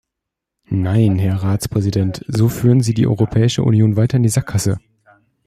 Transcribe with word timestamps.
Nein, 0.67 1.19
Herr 1.19 1.43
Ratspräsident, 1.43 2.25
so 2.27 2.49
führen 2.49 2.81
Sie 2.81 2.95
die 2.95 3.05
Europäische 3.05 3.61
Union 3.61 3.97
weiter 3.97 4.17
in 4.17 4.23
die 4.23 4.29
Sackgasse! 4.29 4.79